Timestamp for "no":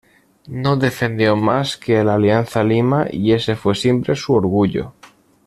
0.47-0.77